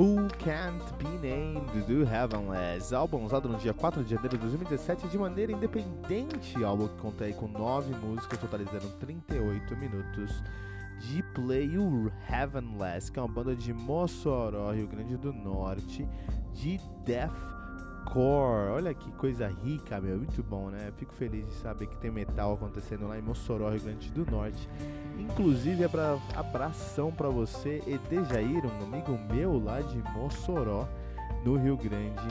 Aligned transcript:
Who 0.00 0.28
Can't 0.38 0.82
Be 0.96 1.10
Named 1.18 1.82
do 1.82 2.04
Heavenless, 2.04 2.94
álbum 2.94 3.24
lançado 3.24 3.50
no 3.50 3.58
dia 3.58 3.74
4 3.74 4.02
de 4.02 4.14
janeiro 4.14 4.38
de 4.38 4.42
2017 4.44 5.08
de 5.08 5.18
maneira 5.18 5.52
independente, 5.52 6.64
álbum 6.64 6.88
que 6.88 6.96
conta 6.96 7.24
aí 7.24 7.34
com 7.34 7.46
9 7.46 7.94
músicas, 7.96 8.38
totalizando 8.38 8.88
38 8.98 9.76
minutos 9.76 10.42
de 11.00 11.22
play. 11.34 11.76
O 11.76 12.10
Heavenless, 12.30 13.12
que 13.12 13.18
é 13.18 13.22
uma 13.22 13.28
banda 13.28 13.54
de 13.54 13.74
Mossoró, 13.74 14.72
Rio 14.72 14.88
Grande 14.88 15.18
do 15.18 15.34
Norte, 15.34 16.08
de 16.54 16.80
deathcore. 18.10 18.70
Olha 18.72 18.92
que 18.92 19.10
coisa 19.12 19.48
rica, 19.48 20.00
meu, 20.00 20.16
muito 20.16 20.42
bom, 20.42 20.68
né? 20.68 20.92
Fico 20.96 21.14
feliz 21.14 21.46
de 21.46 21.54
saber 21.54 21.86
que 21.86 21.96
tem 21.96 22.10
metal 22.10 22.54
acontecendo 22.54 23.06
lá 23.06 23.18
em 23.18 23.22
Mossoró, 23.22 23.70
Rio 23.70 23.80
Grande 23.80 24.10
do 24.10 24.30
Norte. 24.30 24.68
Inclusive, 25.18 25.84
abra 25.84 26.18
abração 26.34 27.12
para 27.12 27.28
você, 27.28 27.82
Edejair, 27.86 28.64
um 28.66 28.84
amigo 28.84 29.18
meu 29.32 29.62
lá 29.62 29.80
de 29.80 29.98
Mossoró, 30.12 30.86
no 31.44 31.56
Rio 31.56 31.76
Grande 31.76 32.28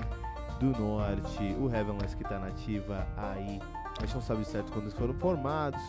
do 0.60 0.78
Norte. 0.80 1.56
O 1.60 1.74
Heavenless 1.74 2.16
que 2.16 2.24
tá 2.24 2.38
nativa 2.40 3.08
aí. 3.18 3.60
A 3.98 4.02
gente 4.06 4.16
não 4.16 4.22
sabe 4.22 4.46
certo 4.46 4.72
quando 4.72 4.86
eles 4.86 4.94
foram 4.94 5.14
formados 5.16 5.82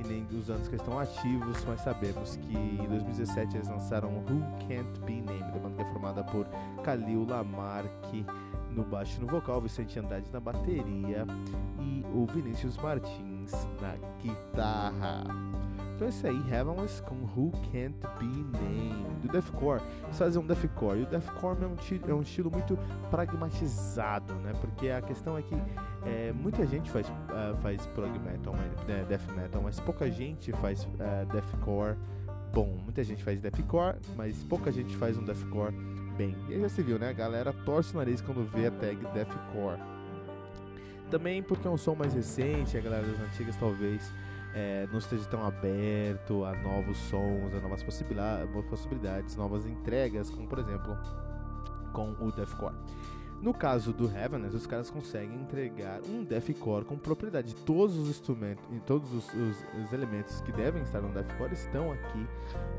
e 0.00 0.08
nem 0.08 0.26
os 0.36 0.50
anos 0.50 0.66
que 0.66 0.74
estão 0.74 0.98
ativos, 0.98 1.64
mas 1.66 1.80
sabemos 1.82 2.34
que 2.34 2.56
em 2.56 2.88
2017 2.88 3.56
eles 3.56 3.68
lançaram 3.68 4.08
Who 4.08 4.40
Can't 4.66 5.00
Be 5.06 5.20
Named, 5.20 5.56
a 5.56 5.58
banda 5.60 5.76
que 5.76 5.82
é 5.82 5.92
formada 5.92 6.24
por 6.24 6.46
Kalil 6.82 7.24
Lamarck 7.28 8.26
no 8.74 8.84
baixo 8.84 9.20
no 9.20 9.26
vocal, 9.26 9.60
Vicente 9.60 9.98
Andrade 9.98 10.30
na 10.32 10.40
bateria 10.40 11.26
e 11.80 12.04
o 12.12 12.26
Vinícius 12.26 12.76
Martins 12.76 13.52
na 13.80 13.94
guitarra. 14.22 15.24
Então 15.94 16.08
é 16.08 16.10
isso 16.10 16.26
aí, 16.26 16.52
Heavenless 16.52 17.00
com 17.02 17.14
Who 17.14 17.52
Can't 17.70 17.96
Be 18.18 18.26
Named. 18.26 19.20
Do 19.22 19.28
Deathcore, 19.28 19.80
eles 20.04 20.18
fazem 20.18 20.42
um 20.42 20.46
Deathcore. 20.46 20.98
E 20.98 21.02
o 21.04 21.06
Deathcore 21.06 21.56
é 21.62 21.66
um, 21.66 22.10
é 22.10 22.14
um 22.14 22.22
estilo 22.22 22.50
muito 22.50 22.76
pragmatizado, 23.10 24.34
né? 24.34 24.52
Porque 24.60 24.88
a 24.88 25.00
questão 25.00 25.38
é 25.38 25.42
que 25.42 25.54
é, 26.04 26.32
muita 26.32 26.66
gente 26.66 26.90
faz, 26.90 27.08
uh, 27.08 27.56
faz 27.62 27.86
prog 27.88 28.10
metal, 28.18 28.54
né? 28.54 29.04
death 29.08 29.30
metal, 29.36 29.62
mas 29.62 29.78
pouca 29.78 30.10
gente 30.10 30.52
faz 30.54 30.82
uh, 30.84 31.32
Deathcore 31.32 31.96
bom. 32.52 32.76
Muita 32.82 33.04
gente 33.04 33.22
faz 33.22 33.40
Deathcore, 33.40 33.96
mas 34.16 34.42
pouca 34.44 34.72
gente 34.72 34.96
faz 34.96 35.16
um 35.16 35.24
Deathcore 35.24 35.74
bem. 36.16 36.36
E 36.48 36.54
aí 36.54 36.60
já 36.60 36.68
se 36.68 36.82
viu, 36.82 36.98
né? 36.98 37.10
A 37.10 37.12
galera 37.12 37.52
torce 37.52 37.94
o 37.94 37.98
nariz 37.98 38.20
quando 38.20 38.44
vê 38.44 38.66
a 38.66 38.70
tag 38.70 38.96
Deathcore. 39.12 39.80
Também 41.10 41.42
porque 41.42 41.66
é 41.66 41.70
um 41.70 41.76
som 41.76 41.94
mais 41.94 42.14
recente, 42.14 42.76
a 42.76 42.80
galera 42.80 43.06
das 43.06 43.20
antigas 43.20 43.56
talvez 43.56 44.12
é, 44.54 44.86
não 44.90 44.98
esteja 44.98 45.24
tão 45.26 45.44
aberto 45.44 46.44
a 46.44 46.54
novos 46.56 46.96
sons, 46.96 47.52
a 47.54 47.60
novas 47.60 47.82
possibilidades, 47.82 49.36
novas 49.36 49.66
entregas, 49.66 50.30
como 50.30 50.48
por 50.48 50.58
exemplo 50.60 50.96
com 51.92 52.12
o 52.20 52.32
Deathcore. 52.32 52.74
No 53.44 53.52
caso 53.52 53.92
do 53.92 54.10
Heaveness, 54.10 54.54
os 54.54 54.66
caras 54.66 54.88
conseguem 54.88 55.38
entregar 55.38 56.00
um 56.08 56.24
deathcore 56.24 56.82
com 56.86 56.96
propriedade. 56.96 57.54
Todos 57.54 57.94
os 57.94 58.08
instrumentos 58.08 58.64
e 58.72 58.80
todos 58.80 59.12
os, 59.12 59.26
os, 59.34 59.56
os, 59.84 59.92
elementos 59.92 60.40
que 60.40 60.50
devem 60.50 60.82
estar 60.82 61.02
no 61.02 61.12
deathcore 61.12 61.52
estão 61.52 61.92
aqui 61.92 62.26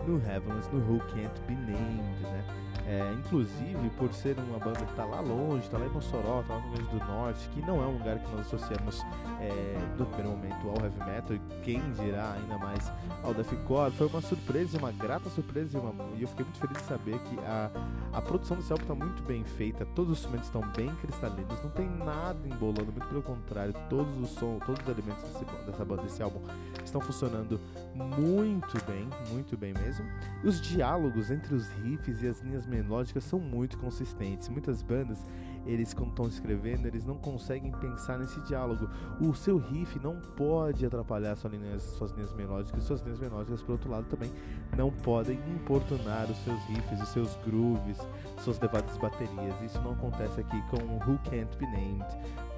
no 0.07 0.17
Heaveness, 0.17 0.67
no 0.73 0.79
Who 0.79 0.97
Can't 1.01 1.39
Be 1.45 1.53
Named, 1.53 2.19
né? 2.23 2.65
É, 2.87 3.13
inclusive, 3.13 3.89
por 3.97 4.13
ser 4.13 4.37
uma 4.37 4.59
banda 4.59 4.85
que 4.85 4.91
está 4.91 5.05
lá 5.05 5.19
longe, 5.19 5.65
está 5.65 5.77
lá 5.77 5.85
em 5.85 5.89
Mossoró, 5.89 6.41
está 6.41 6.55
lá 6.55 6.61
no 6.61 6.75
Rio 6.75 6.99
do 6.99 7.05
Norte, 7.05 7.49
que 7.49 7.61
não 7.61 7.83
é 7.83 7.87
um 7.87 7.97
lugar 7.97 8.19
que 8.19 8.31
nós 8.31 8.41
associamos 8.41 9.03
é, 9.41 9.77
no 9.97 10.05
primeiro 10.05 10.37
momento 10.37 10.69
ao 10.69 10.83
heavy 10.83 10.99
metal, 10.99 11.35
e 11.35 11.41
quem 11.63 11.81
dirá 11.93 12.33
ainda 12.33 12.57
mais 12.59 12.91
ao 13.23 13.33
deathcore, 13.33 13.91
foi 13.91 14.07
uma 14.07 14.21
surpresa, 14.21 14.77
uma 14.77 14.91
grata 14.91 15.29
surpresa, 15.31 15.77
e, 15.77 15.81
uma, 15.81 15.93
e 16.15 16.21
eu 16.21 16.27
fiquei 16.27 16.45
muito 16.45 16.59
feliz 16.59 16.77
de 16.77 16.87
saber 16.87 17.17
que 17.19 17.39
a, 17.39 17.71
a 18.15 18.21
produção 18.21 18.55
desse 18.55 18.71
álbum 18.71 18.83
está 18.83 18.95
muito 18.95 19.21
bem 19.23 19.43
feita, 19.43 19.85
todos 19.87 20.13
os 20.13 20.17
instrumentos 20.19 20.47
estão 20.47 20.61
bem 20.71 20.87
cristalinos, 20.95 21.61
não 21.61 21.69
tem 21.69 21.85
nada 21.85 22.39
embolando, 22.47 22.85
muito 22.85 23.05
pelo 23.07 23.21
contrário, 23.21 23.73
todos 23.89 24.17
os 24.17 24.29
sons, 24.29 24.63
todos 24.65 24.81
os 24.81 24.87
elementos 24.87 25.21
desse, 25.23 25.43
dessa 25.65 25.83
banda, 25.83 26.03
desse 26.03 26.23
álbum 26.23 26.39
estão 26.83 27.01
funcionando 27.01 27.59
muito 27.93 28.77
bem, 28.85 29.09
muito 29.31 29.57
bem 29.57 29.73
mesmo. 29.73 30.05
Os 30.45 30.61
diálogos 30.61 31.29
entre 31.29 31.53
os 31.53 31.67
riffs 31.83 32.21
e 32.23 32.27
as 32.27 32.41
linhas 32.41 32.65
melódicas 32.65 33.25
são 33.25 33.37
muito 33.37 33.77
consistentes. 33.77 34.47
Muitas 34.47 34.81
bandas, 34.81 35.19
eles 35.65 35.93
quando 35.93 36.09
estão 36.09 36.27
escrevendo, 36.27 36.85
eles 36.85 37.05
não 37.05 37.15
conseguem 37.15 37.71
pensar 37.71 38.17
nesse 38.19 38.39
diálogo. 38.41 38.89
O 39.19 39.33
seu 39.33 39.57
riff 39.57 39.99
não 39.99 40.15
pode 40.35 40.85
atrapalhar 40.85 41.35
suas 41.35 41.53
linhas, 41.53 41.81
suas 41.81 42.11
linhas 42.11 42.33
melódicas, 42.33 42.83
suas 42.83 43.01
linhas 43.01 43.19
melódicas, 43.19 43.61
por 43.61 43.73
outro 43.73 43.89
lado, 43.89 44.05
também 44.05 44.31
não 44.77 44.91
podem 44.91 45.39
importunar 45.49 46.29
os 46.29 46.37
seus 46.43 46.59
riffs, 46.65 47.01
os 47.01 47.09
seus 47.09 47.35
grooves, 47.45 47.97
suas 48.39 48.59
levadas 48.59 48.95
baterias. 48.97 49.61
Isso 49.61 49.81
não 49.81 49.93
acontece 49.93 50.39
aqui 50.39 50.61
com 50.69 50.77
Who 50.77 51.19
Can't 51.29 51.57
Be 51.57 51.65
Named 51.65 52.05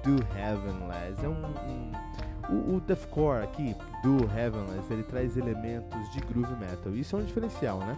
do 0.02 0.16
Heavenless. 0.36 1.24
É 1.24 1.28
um, 1.28 1.44
um 1.44 1.92
o, 2.48 2.76
o 2.76 2.80
deathcore 2.80 3.44
aqui 3.44 3.76
do 4.02 4.24
Heavenless, 4.36 4.90
ele 4.92 5.02
traz 5.02 5.36
elementos 5.36 6.10
de 6.12 6.20
groove 6.20 6.54
metal. 6.56 6.94
Isso 6.94 7.16
é 7.16 7.18
um 7.18 7.24
diferencial, 7.24 7.78
né? 7.78 7.96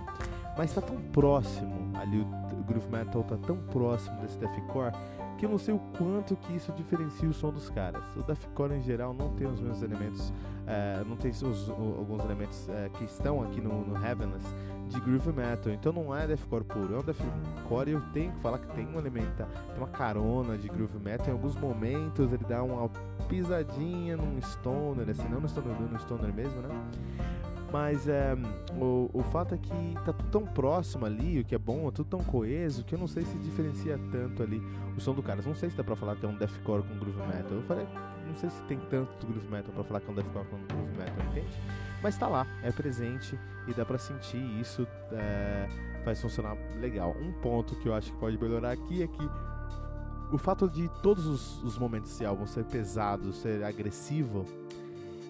Mas 0.56 0.74
tá 0.74 0.80
tão 0.80 0.96
próximo 1.12 1.79
ali, 2.00 2.20
o 2.20 2.62
groove 2.64 2.88
metal 2.90 3.22
tá 3.22 3.36
tão 3.36 3.56
próximo 3.56 4.20
desse 4.20 4.38
deathcore 4.38 4.92
que 5.38 5.46
eu 5.46 5.50
não 5.50 5.58
sei 5.58 5.72
o 5.72 5.78
quanto 5.96 6.36
que 6.36 6.54
isso 6.54 6.70
diferencia 6.72 7.26
o 7.26 7.32
som 7.32 7.50
dos 7.50 7.70
caras. 7.70 8.04
O 8.14 8.22
deathcore 8.22 8.74
em 8.74 8.82
geral 8.82 9.14
não 9.14 9.30
tem 9.30 9.46
os 9.46 9.58
mesmos 9.58 9.82
elementos, 9.82 10.32
é, 10.66 11.02
não 11.06 11.16
tem 11.16 11.30
os, 11.30 11.70
alguns 11.70 12.22
elementos 12.22 12.68
é, 12.68 12.90
que 12.90 13.04
estão 13.04 13.42
aqui 13.42 13.58
no, 13.58 13.86
no 13.86 14.06
Heavenless 14.06 14.46
de 14.88 15.00
groove 15.00 15.32
metal. 15.32 15.72
Então 15.72 15.94
não 15.94 16.14
é 16.14 16.26
deathcore 16.26 16.64
puro, 16.64 16.94
é 16.94 16.98
um 16.98 17.02
deathcore 17.02 17.90
e 17.90 17.92
eu 17.94 18.02
tenho 18.12 18.32
que 18.32 18.40
falar 18.40 18.58
que 18.58 18.66
tem 18.74 18.86
um 18.86 18.98
elemento, 18.98 19.34
tem 19.36 19.78
uma 19.78 19.88
carona 19.88 20.58
de 20.58 20.68
groove 20.68 20.98
metal. 20.98 21.28
Em 21.28 21.32
alguns 21.32 21.56
momentos 21.56 22.30
ele 22.30 22.44
dá 22.46 22.62
uma 22.62 22.90
pisadinha 23.26 24.18
num 24.18 24.38
stoner, 24.42 25.08
assim, 25.08 25.26
não 25.28 25.40
no 25.40 25.48
stoner, 25.48 25.74
no 25.80 25.98
stoner 26.00 26.34
mesmo, 26.34 26.60
né? 26.60 26.68
Mas 27.72 28.08
é, 28.08 28.36
o, 28.80 29.08
o 29.12 29.22
fato 29.22 29.54
é 29.54 29.58
que 29.58 29.94
tá 30.04 30.12
tudo 30.12 30.28
tão 30.30 30.44
próximo 30.44 31.06
ali, 31.06 31.40
o 31.40 31.44
que 31.44 31.54
é 31.54 31.58
bom, 31.58 31.88
é 31.88 31.92
tudo 31.92 32.08
tão 32.08 32.20
coeso, 32.20 32.84
que 32.84 32.94
eu 32.94 32.98
não 32.98 33.06
sei 33.06 33.24
se 33.24 33.38
diferencia 33.38 33.98
tanto 34.10 34.42
ali 34.42 34.60
o 34.96 35.00
som 35.00 35.14
do 35.14 35.22
cara. 35.22 35.40
Não 35.40 35.54
sei 35.54 35.70
se 35.70 35.76
dá 35.76 35.84
pra 35.84 35.94
falar 35.94 36.16
que 36.16 36.26
é 36.26 36.28
um 36.28 36.36
deathcore 36.36 36.82
com 36.82 36.98
groove 36.98 37.20
metal. 37.26 37.52
Eu 37.52 37.62
falei, 37.62 37.86
não 38.26 38.34
sei 38.34 38.50
se 38.50 38.60
tem 38.62 38.78
tanto 38.90 39.26
groove 39.26 39.48
metal 39.48 39.72
pra 39.72 39.84
falar 39.84 40.00
que 40.00 40.08
é 40.08 40.10
um 40.10 40.14
deathcore 40.14 40.46
com 40.46 40.56
groove 40.66 40.98
metal, 40.98 41.26
entende? 41.30 41.58
Mas 42.02 42.16
tá 42.16 42.26
lá, 42.26 42.46
é 42.62 42.72
presente 42.72 43.38
e 43.68 43.74
dá 43.74 43.84
pra 43.84 43.98
sentir 43.98 44.42
isso, 44.58 44.86
é, 45.12 45.68
faz 46.04 46.20
funcionar 46.20 46.56
legal. 46.80 47.14
Um 47.20 47.32
ponto 47.40 47.76
que 47.76 47.88
eu 47.88 47.94
acho 47.94 48.10
que 48.12 48.18
pode 48.18 48.38
melhorar 48.38 48.72
aqui 48.72 49.02
é 49.02 49.06
que 49.06 49.30
o 50.32 50.38
fato 50.38 50.68
de 50.68 50.88
todos 51.02 51.26
os, 51.26 51.62
os 51.62 51.78
momentos 51.78 52.10
desse 52.10 52.24
álbum 52.24 52.46
ser 52.46 52.64
pesado, 52.64 53.32
ser 53.32 53.62
agressivo, 53.64 54.46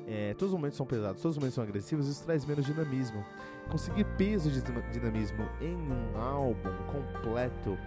é, 0.06 0.34
todos 0.34 0.52
os 0.52 0.58
momentos 0.58 0.76
são 0.76 0.86
pesados, 0.86 1.20
todos 1.20 1.36
os 1.36 1.38
momentos 1.38 1.54
são 1.54 1.64
agressivos, 1.64 2.08
isso 2.08 2.24
traz 2.24 2.44
menos 2.44 2.64
dinamismo. 2.64 3.24
Conseguir 3.70 4.04
peso 4.16 4.50
de 4.50 4.60
dinamismo 4.92 5.48
em 5.60 5.76
um 5.76 6.20
álbum 6.20 6.74
completo 6.90 7.78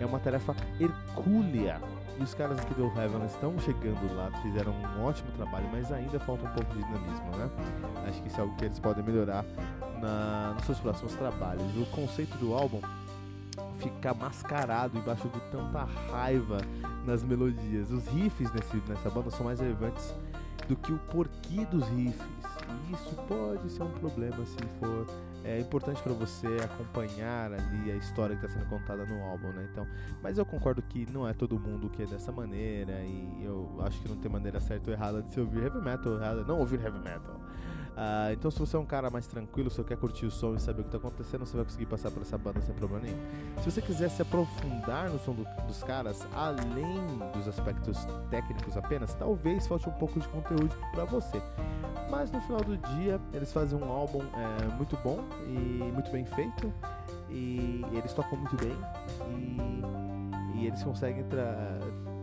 é 0.00 0.06
uma 0.06 0.18
tarefa 0.18 0.54
hercúlea. 0.80 1.80
E 2.18 2.22
os 2.22 2.34
caras 2.34 2.58
aqui 2.58 2.74
do 2.74 2.86
Heaven 2.86 3.24
estão 3.26 3.56
chegando 3.60 4.12
lá, 4.16 4.30
fizeram 4.42 4.72
um 4.72 5.04
ótimo 5.04 5.30
trabalho, 5.32 5.68
mas 5.70 5.92
ainda 5.92 6.18
falta 6.18 6.44
um 6.44 6.52
pouco 6.52 6.74
de 6.74 6.82
dinamismo, 6.82 7.36
né? 7.36 7.48
Acho 8.08 8.20
que 8.20 8.28
isso 8.28 8.38
é 8.38 8.40
algo 8.40 8.56
que 8.56 8.64
eles 8.64 8.80
podem 8.80 9.04
melhorar 9.04 9.44
na, 10.00 10.54
nos 10.54 10.64
seus 10.64 10.80
próximos 10.80 11.14
trabalhos. 11.14 11.62
O 11.76 11.86
conceito 11.86 12.36
do 12.38 12.54
álbum 12.54 12.80
fica 13.78 14.12
mascarado 14.14 14.98
embaixo 14.98 15.28
de 15.28 15.40
tanta 15.52 15.84
raiva 16.10 16.58
nas 17.06 17.22
melodias. 17.22 17.92
Os 17.92 18.06
riffs 18.08 18.52
nesse, 18.52 18.76
nessa 18.88 19.08
banda 19.10 19.30
são 19.30 19.46
mais 19.46 19.60
relevantes 19.60 20.12
do 20.68 20.76
que 20.76 20.92
o 20.92 20.98
porquê 20.98 21.64
dos 21.66 21.88
riffs. 21.88 22.26
E 22.88 22.92
isso 22.92 23.14
pode 23.26 23.70
ser 23.70 23.82
um 23.82 23.90
problema 23.92 24.44
se 24.44 24.58
for 24.78 25.06
é 25.44 25.60
importante 25.60 26.02
para 26.02 26.12
você 26.12 26.46
acompanhar 26.62 27.52
ali 27.52 27.90
a 27.90 27.96
história 27.96 28.36
que 28.36 28.44
está 28.44 28.58
sendo 28.58 28.68
contada 28.68 29.06
no 29.06 29.22
álbum, 29.22 29.48
né? 29.48 29.66
Então, 29.72 29.86
mas 30.22 30.36
eu 30.36 30.44
concordo 30.44 30.82
que 30.82 31.10
não 31.10 31.26
é 31.26 31.32
todo 31.32 31.58
mundo 31.58 31.88
que 31.88 32.02
é 32.02 32.06
dessa 32.06 32.30
maneira 32.30 33.00
e 33.04 33.44
eu 33.44 33.78
acho 33.80 34.00
que 34.02 34.08
não 34.08 34.16
tem 34.16 34.30
maneira 34.30 34.60
certa 34.60 34.90
ou 34.90 34.96
errada 34.96 35.22
de 35.22 35.32
se 35.32 35.40
ouvir 35.40 35.62
heavy 35.62 35.80
metal, 35.80 36.14
errada 36.14 36.44
não 36.44 36.58
ouvir 36.58 36.80
heavy 36.80 36.98
metal. 36.98 37.40
Uh, 37.98 38.32
então, 38.32 38.48
se 38.48 38.60
você 38.60 38.76
é 38.76 38.78
um 38.78 38.86
cara 38.86 39.10
mais 39.10 39.26
tranquilo, 39.26 39.68
você 39.68 39.82
quer 39.82 39.96
curtir 39.96 40.24
o 40.24 40.30
som 40.30 40.54
e 40.54 40.60
saber 40.60 40.82
o 40.82 40.84
que 40.84 40.96
está 40.96 40.98
acontecendo, 40.98 41.44
você 41.44 41.56
vai 41.56 41.64
conseguir 41.64 41.86
passar 41.86 42.12
por 42.12 42.22
essa 42.22 42.38
banda 42.38 42.60
sem 42.60 42.72
problema 42.72 43.04
nenhum. 43.04 43.18
Se 43.60 43.72
você 43.72 43.82
quiser 43.82 44.08
se 44.08 44.22
aprofundar 44.22 45.10
no 45.10 45.18
som 45.18 45.34
do, 45.34 45.44
dos 45.66 45.82
caras, 45.82 46.24
além 46.32 47.00
dos 47.32 47.48
aspectos 47.48 47.98
técnicos 48.30 48.76
apenas, 48.76 49.12
talvez 49.16 49.66
falte 49.66 49.88
um 49.88 49.92
pouco 49.94 50.20
de 50.20 50.28
conteúdo 50.28 50.76
para 50.92 51.04
você. 51.06 51.42
Mas 52.08 52.30
no 52.30 52.40
final 52.42 52.60
do 52.60 52.76
dia, 52.76 53.20
eles 53.32 53.52
fazem 53.52 53.76
um 53.76 53.90
álbum 53.90 54.22
é, 54.22 54.76
muito 54.76 54.96
bom 55.02 55.24
e 55.48 55.90
muito 55.92 56.12
bem 56.12 56.24
feito. 56.24 56.72
E 57.28 57.84
eles 57.92 58.12
tocam 58.12 58.38
muito 58.38 58.54
bem. 58.56 58.76
E, 59.28 60.60
e 60.60 60.66
eles 60.68 60.82
conseguem 60.84 61.24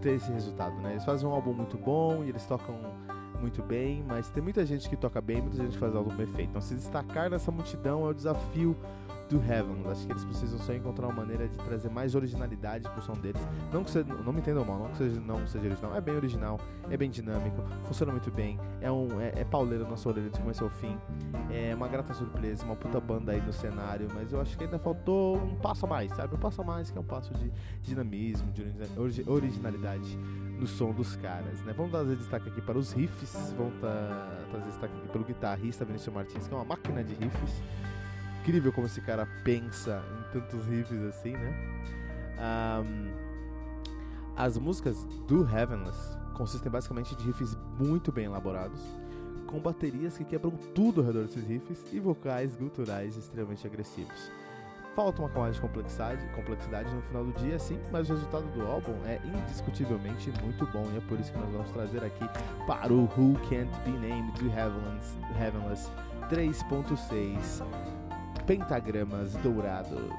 ter 0.01 0.13
esse 0.13 0.31
resultado, 0.31 0.75
né? 0.77 0.91
Eles 0.91 1.03
fazem 1.03 1.27
um 1.27 1.33
álbum 1.33 1.51
muito 1.51 1.77
bom 1.77 2.23
e 2.23 2.29
eles 2.29 2.45
tocam 2.45 2.75
muito 3.39 3.61
bem, 3.61 4.03
mas 4.07 4.29
tem 4.29 4.41
muita 4.41 4.65
gente 4.65 4.89
que 4.89 4.95
toca 4.95 5.21
bem, 5.21 5.41
muita 5.41 5.57
gente 5.57 5.73
que 5.73 5.77
faz 5.77 5.95
álbum 5.95 6.15
perfeito. 6.15 6.49
Então 6.49 6.61
se 6.61 6.75
destacar 6.75 7.29
nessa 7.29 7.51
multidão 7.51 8.05
é 8.05 8.09
o 8.09 8.13
desafio 8.13 8.75
do 9.29 9.37
Heaven. 9.37 9.83
Acho 9.89 10.05
que 10.05 10.11
eles 10.11 10.23
precisam 10.23 10.59
só 10.59 10.73
encontrar 10.73 11.07
uma 11.07 11.15
maneira 11.15 11.47
de 11.47 11.57
trazer 11.57 11.89
mais 11.89 12.15
originalidade 12.15 12.89
pro 12.89 13.01
som 13.01 13.13
deles. 13.13 13.41
Não 13.71 13.83
que 13.83 13.91
você 13.91 14.03
não 14.03 14.31
me 14.31 14.39
entendam 14.39 14.63
mal, 14.65 14.79
não 14.79 14.89
que 14.89 14.97
seja, 14.97 15.19
não 15.19 15.47
seja 15.47 15.65
original. 15.65 15.95
É 15.95 16.01
bem 16.01 16.15
original, 16.15 16.59
é 16.89 16.97
bem 16.97 17.09
dinâmico, 17.09 17.61
funciona 17.85 18.11
muito 18.11 18.31
bem. 18.31 18.59
É 18.81 18.91
um 18.91 19.19
é, 19.19 19.33
é 19.41 19.43
pauleira 19.45 19.83
na 19.83 19.91
nossa 19.91 20.09
orelha 20.09 20.29
de 20.29 20.39
começo 20.39 20.63
ao 20.63 20.69
fim. 20.69 20.97
É 21.51 21.73
uma 21.75 21.87
grata 21.87 22.13
surpresa, 22.13 22.63
uma 22.65 22.75
puta 22.75 22.99
banda 22.99 23.31
aí 23.31 23.41
no 23.41 23.53
cenário, 23.53 24.07
mas 24.13 24.31
eu 24.31 24.39
acho 24.41 24.57
que 24.57 24.63
ainda 24.63 24.79
faltou 24.79 25.37
um 25.37 25.55
passo 25.55 25.85
a 25.85 25.89
mais, 25.89 26.11
sabe? 26.11 26.35
Um 26.35 26.39
passo 26.39 26.61
a 26.61 26.65
mais 26.65 26.91
que 26.91 26.97
é 26.97 27.01
um 27.01 27.05
passo 27.05 27.33
de 27.33 27.51
dinamismo, 27.81 28.51
de 28.51 28.65
originalidade 29.27 30.17
no 30.59 30.67
som 30.67 30.91
dos 30.91 31.15
caras, 31.17 31.61
né? 31.63 31.73
Vamos 31.73 31.91
trazer 31.91 32.15
destaque 32.15 32.49
aqui 32.49 32.61
para 32.61 32.77
os 32.77 32.91
riffs, 32.91 33.53
vamos 33.57 33.73
trazer 33.79 34.65
destaque 34.65 34.93
aqui 34.97 35.07
pelo 35.09 35.23
guitarrista 35.23 35.83
Vinícius 35.83 36.13
Martins, 36.13 36.47
que 36.47 36.53
é 36.53 36.57
uma 36.57 36.65
máquina 36.65 37.03
de 37.03 37.13
riffs. 37.15 37.61
Incrível 38.45 38.71
como 38.71 38.85
esse 38.85 39.01
cara 39.01 39.27
pensa 39.43 40.03
em 40.19 40.31
tantos 40.31 40.67
riffs 40.67 41.01
assim, 41.01 41.31
né? 41.31 41.51
Um, 42.37 43.11
as 44.35 44.55
músicas 44.55 45.03
do 45.27 45.49
Heavenless 45.49 46.15
consistem 46.35 46.71
basicamente 46.71 47.15
de 47.15 47.23
riffs 47.23 47.57
muito 47.79 48.11
bem 48.11 48.25
elaborados, 48.25 48.79
com 49.47 49.59
baterias 49.59 50.15
que 50.15 50.23
quebram 50.23 50.51
tudo 50.75 51.01
ao 51.01 51.07
redor 51.07 51.23
desses 51.23 51.43
riffs 51.43 51.91
e 51.91 51.99
vocais 51.99 52.55
guturais 52.55 53.17
extremamente 53.17 53.65
agressivos. 53.65 54.31
Falta 54.95 55.23
uma 55.23 55.29
camada 55.29 55.51
de 55.51 55.59
complexidade, 55.59 56.23
complexidade 56.35 56.93
no 56.93 57.01
final 57.01 57.25
do 57.25 57.31
dia, 57.39 57.57
sim, 57.57 57.79
mas 57.91 58.07
o 58.11 58.13
resultado 58.13 58.45
do 58.53 58.67
álbum 58.67 58.93
é 59.07 59.19
indiscutivelmente 59.25 60.31
muito 60.43 60.67
bom 60.67 60.87
e 60.93 60.97
é 60.97 61.01
por 61.01 61.19
isso 61.19 61.31
que 61.31 61.39
nós 61.39 61.49
vamos 61.49 61.71
trazer 61.71 62.03
aqui 62.03 62.29
para 62.67 62.93
o 62.93 63.05
Who 63.05 63.39
Can't 63.49 63.71
Be 63.83 63.91
Named 63.91 64.31
do 64.33 64.47
Heavenless, 64.51 65.17
Heavenless 65.41 65.91
3.6 66.29 68.04
Pentagramas 68.45 69.33
Dourados. 69.37 70.11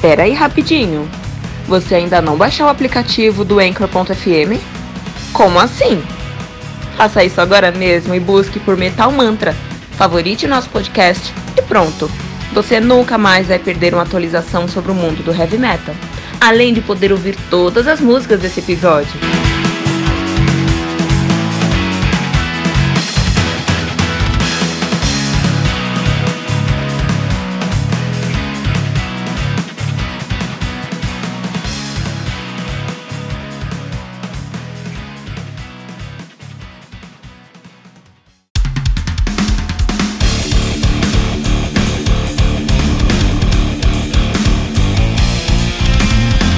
Pera 0.00 0.22
aí 0.22 0.32
rapidinho. 0.32 1.08
Você 1.66 1.96
ainda 1.96 2.22
não 2.22 2.36
baixou 2.36 2.66
o 2.66 2.70
aplicativo 2.70 3.44
do 3.44 3.58
Anchor.fm? 3.58 4.58
Como 5.34 5.58
assim? 5.58 6.02
Faça 6.96 7.22
isso 7.22 7.40
agora 7.40 7.70
mesmo 7.70 8.14
e 8.14 8.20
busque 8.20 8.58
por 8.58 8.76
Metal 8.76 9.12
Mantra. 9.12 9.54
Favorite 9.92 10.46
nosso 10.46 10.70
podcast 10.70 11.34
e 11.58 11.62
pronto. 11.62 12.10
Você 12.52 12.80
nunca 12.80 13.18
mais 13.18 13.48
vai 13.48 13.58
perder 13.58 13.94
uma 13.94 14.02
atualização 14.02 14.66
sobre 14.66 14.90
o 14.90 14.94
mundo 14.94 15.22
do 15.22 15.34
heavy 15.34 15.58
metal, 15.58 15.94
além 16.40 16.72
de 16.72 16.80
poder 16.80 17.12
ouvir 17.12 17.36
todas 17.50 17.86
as 17.86 18.00
músicas 18.00 18.40
desse 18.40 18.60
episódio. 18.60 19.47